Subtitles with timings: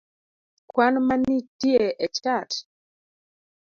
[0.71, 2.49] kwan manitie e chat?